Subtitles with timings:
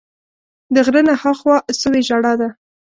[0.73, 2.49] د غره نه ها خوا سوې ژړا ده